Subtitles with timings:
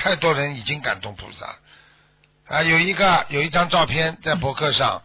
[0.00, 1.56] 太多人已经感动菩萨。
[2.48, 5.02] 啊，有一个有一张照片在博客上，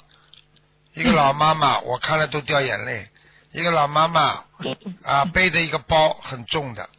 [0.94, 3.10] 一个老妈妈， 我看了都掉眼泪。
[3.52, 4.44] 一个老妈妈
[5.04, 6.90] 啊，背着一个包很重的，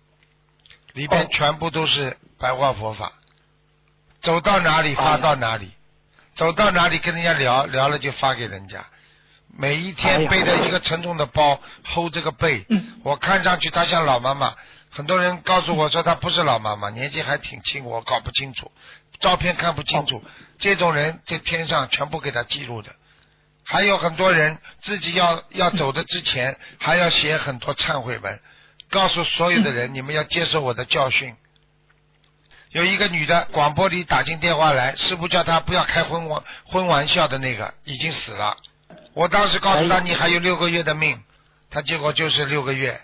[0.93, 3.13] 里边全部都是白话佛法，
[4.23, 5.73] 走到哪里发到哪里，
[6.37, 8.85] 走到哪里跟人家聊聊了就发给人家。
[9.59, 12.67] 每一天背着一个沉重的包，hold 这个背，
[13.03, 14.55] 我看上去她像老妈妈。
[14.97, 18.73] 很多人告诉我说她不是老妈妈，年纪还挺轻，我搞不清楚，
[19.21, 20.25] 照片看不清楚。
[20.59, 22.91] 这种人在天上全部给他记录的。
[23.63, 28.41] 还有很多人自己要要走的之前， 还要写很多忏悔文，
[28.89, 31.37] 告诉所有的人， 你们要接受我的教训。
[32.71, 38.57] 有一个女的广播里打进电话来，师傅叫她不要开婚玩婚玩笑的那个已经死了。
[39.13, 41.23] 我当时告诉她你还有六个月的命，
[41.71, 42.99] 她结果就是六个月。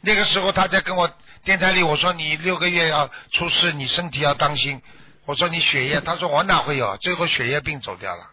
[0.00, 1.10] 那个时候她在跟我
[1.44, 4.80] 电台里我说你六个月要出事，你身体要当心。
[5.24, 8.24] 我说你血液，他说我哪会有，最后血液病走掉了。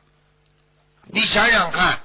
[1.08, 2.00] 你想想看，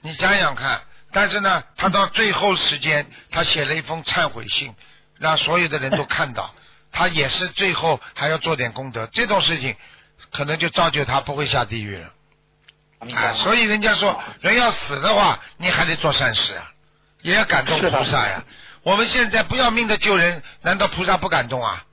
[0.00, 0.80] 你想想看，
[1.12, 4.74] 但是呢，他到最后时间，他写了一封忏悔信，
[5.18, 6.54] 让所有的人都看到，
[6.90, 9.06] 他也是最后还要做点功德。
[9.12, 9.76] 这种事情
[10.32, 12.08] 可能就造就他不会下地狱了。
[13.14, 16.72] 啊，所以人家说，人要死的话，你还得做善事啊，
[17.20, 18.42] 也要感动菩萨呀。
[18.84, 21.84] 我们现在不要命的救人，难道菩萨不感动啊？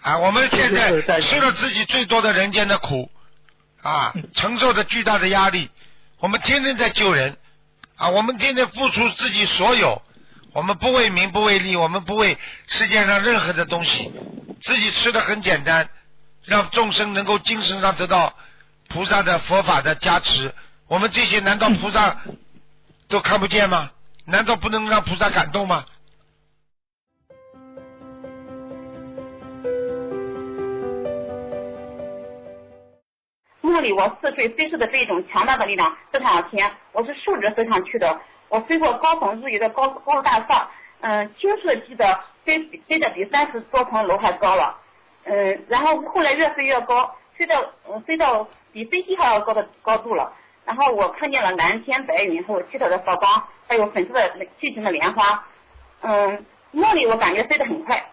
[0.00, 3.10] 啊，我们现在吃了自己最多的人间的苦，
[3.82, 5.70] 啊，承受着巨大的压力，
[6.18, 7.36] 我们天天在救人，
[7.96, 10.00] 啊，我们天天付出自己所有，
[10.52, 14.12] 我们不为名不为利，我们不为世界上任何的东西，
[14.62, 15.88] 自己吃的很简单，
[16.44, 18.34] 让众生能够精神上得到
[18.88, 20.54] 菩萨的佛法的加持，
[20.88, 22.16] 我们这些难道菩萨
[23.08, 23.90] 都看不见吗？
[24.26, 25.84] 难道不能让菩萨感动吗？
[33.60, 40.70] 梦里我似水飞逝的这一种强大的力量飞上天，我是竖着飞上去的，我飞过高耸入云的高高大厦，
[41.00, 44.78] 嗯，清楚的记得飞飞得比三十多层楼还高了，
[45.24, 47.62] 嗯，然后后来越飞越高，飞到
[48.06, 50.32] 飞到比飞机还要高的高度了。
[50.64, 55.44] 然后我看见了蓝天白云，还有七彩的佛光，还有粉色的巨型的莲花。
[56.00, 58.04] 嗯，梦里我感觉飞得很快，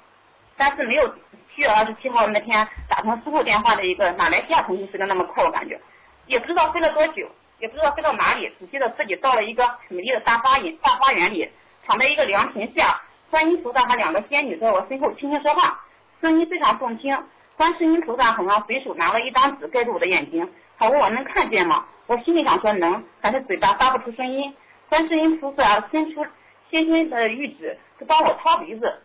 [0.58, 1.08] 但是没有
[1.54, 5.80] 七月二十七号那天打通师傅电话的一个马来西亚同事飞得那么快，我感觉
[6.28, 7.28] 也不知道飞了多久，
[7.60, 11.50] 也不知道飞到哪里，只记得自己到了一个美丽的大花园，大花园里，
[11.86, 15.80] 躺在一个凉亭下，观音菩萨和两个仙女在我身后轻轻说话，
[16.22, 17.18] 声音非常动听。
[17.58, 21.86] 观世音菩萨好像随手拿了一张纸盖住我的眼睛，他问我能看见吗？
[22.08, 24.54] 我心里想说能，但是嘴巴发不出声音。
[24.90, 26.26] 观世音菩萨伸出
[26.70, 29.02] 纤纤的玉指，就帮我掏鼻子，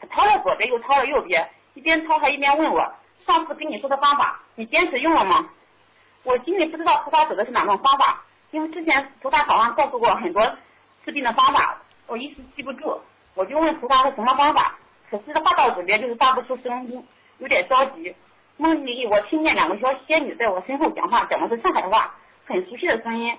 [0.00, 2.94] 他掏了左边又掏了右边，一边掏还一边问我：
[3.26, 5.50] 上次跟你说的方法，你坚持用了吗？
[6.22, 10.56] 我心里不知道菩萨指的是哪种方法，因为之前菩萨好像告诉过很多
[11.04, 12.98] 治病的方法，我一时记不住，
[13.34, 14.78] 我就问菩萨是什么方法，
[15.10, 17.06] 可是话到嘴边就是发不出声音，
[17.38, 18.14] 有点着急。
[18.56, 22.14] 梦里我听见两个小仙女在我身后讲话，讲的是上海话，
[22.46, 23.36] 很熟悉的声音。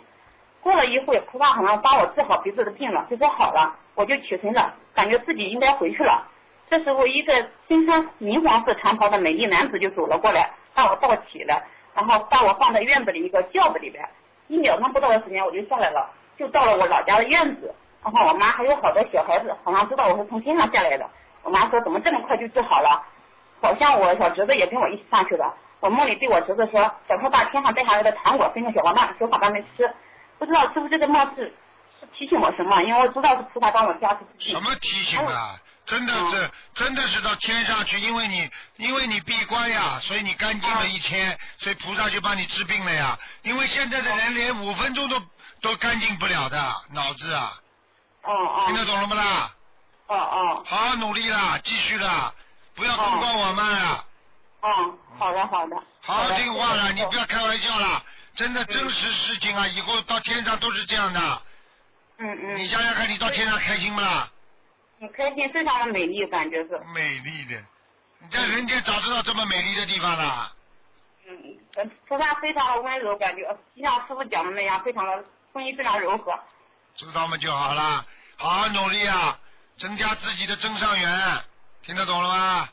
[0.61, 6.27] 过了一会，菩萨好像帮我治好鼻子的病了，就说好了，我就起身了，感觉自己应该回去了。
[6.69, 11.63] 这时候，一个身穿明黄色长袍的美丽男子就走了过来，把我抱起来，
[11.93, 14.03] 然后把我放在院子里一个轿子里边。
[14.47, 17.73] 一秒钟不到的时间，我就下来了，就到了我老家的院子。
[18.03, 21.09] 然后我妈还有好多小孩子，好像知道我是从天上下来的。
[21.43, 23.03] 我妈说，怎么这么快就治好了？
[23.61, 25.53] 好像我小侄子也跟我一起上去的。
[25.79, 29.89] 我梦里对我侄子说：“小偷把天上带下来的糖果分给小伙伴，小伙伴们吃。”
[30.39, 31.53] 不知道是不是这个梦是
[31.99, 32.81] 是提醒我什么？
[32.83, 34.19] 因为我知道是菩萨帮我加持。
[34.39, 35.55] 什么提醒啊？
[35.85, 43.15] 真的是真的是到天上去，因为你因为你闭关呀，所以你干净了一天，所以菩萨就帮你治病了呀。
[43.43, 45.21] 因为现在的人连五分钟都
[45.61, 46.57] 都干净不了的
[46.91, 47.53] 脑子啊。
[48.23, 48.63] 哦哦。
[48.65, 49.51] 听得懂了不啦？
[50.07, 50.63] 哦哦。
[50.65, 52.33] 好好努力啦，继续啦。
[52.75, 54.05] 不要公告我们啊！
[54.61, 55.75] 嗯，好的好的。
[56.01, 58.03] 好好听话了，你不要开玩笑了，
[58.35, 59.65] 真的真实事情啊！
[59.67, 61.41] 以后到天上都是这样的。
[62.17, 62.55] 嗯嗯。
[62.57, 64.29] 你想想看，你到天上开心不啦？
[64.99, 66.79] 很开心，非常的美丽，感觉是。
[66.93, 67.61] 美丽的，
[68.19, 70.51] 你在人间找得到这么美丽的地方了？
[71.27, 73.43] 嗯，菩萨非常的温柔，感觉
[73.75, 75.23] 就像师傅讲的那样，非常的
[75.53, 76.37] 声音非常柔和。
[76.97, 77.37] 知道吗？
[77.37, 78.05] 就好了，
[78.37, 79.37] 好好努力啊，
[79.77, 81.41] 增加自己的增上缘。
[81.85, 82.69] 听得懂了吗？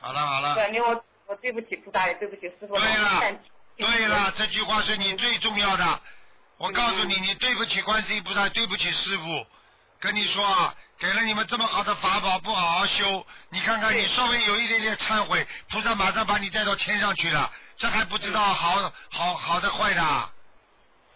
[0.00, 0.54] 好了好了。
[0.54, 2.76] 对，我我对不起菩萨，也对不起师傅。
[2.76, 3.38] 对了，
[3.76, 6.00] 对了，这句话是你最重要的。
[6.58, 9.46] 我告诉你，你对不起观世音菩萨，对不起师傅。
[10.00, 20.30] 跟你说啊，给了你们这么好的法宝，不好好修，你看看你稍微有一点点忏悔，菩萨马上把你带到天上去了，这还不知道好好好的坏的。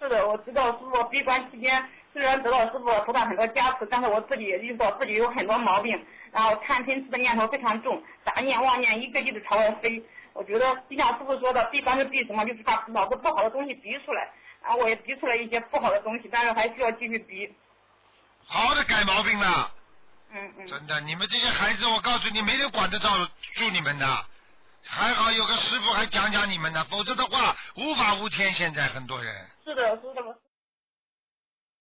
[0.01, 10.03] 是的，我知道师傅闭关期间虽然得到师傅菩萨很多加持，但是我自己也遇到自己有很多毛病，然后贪嗔痴的念头非常重，杂念妄念一个劲的朝外飞。
[10.33, 12.45] 我觉得就像师傅说的，闭关是闭什么？
[12.45, 14.29] 就是把脑子不好的东西逼出来。
[14.63, 17.53] 然后我也逼出来一些不好的东西，但是还需要继续逼。
[18.47, 19.71] 好好的改毛病了。
[20.33, 20.67] 嗯嗯。
[20.67, 23.09] 真的，你们这些孩子，我告诉你，没人管得着
[23.55, 24.07] 住你们的。
[24.85, 28.53] 还好有个师傅还讲讲你们呢，否则的话无法无天。
[28.53, 29.47] 现在很多人。
[29.65, 30.23] 是的，是的。